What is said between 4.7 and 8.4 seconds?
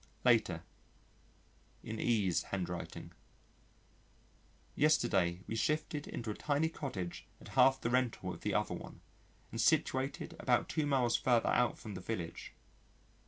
Yesterday we shifted into a tiny cottage at half the rental